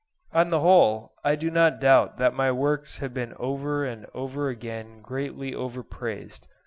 [0.31, 4.49] On the whole I do not doubt that my works have been over and over
[4.49, 6.47] again greatly overpraised.